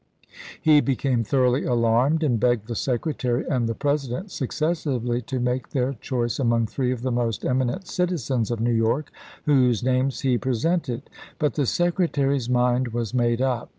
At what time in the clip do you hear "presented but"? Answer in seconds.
10.39-11.53